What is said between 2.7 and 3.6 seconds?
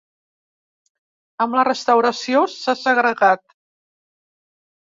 segregat.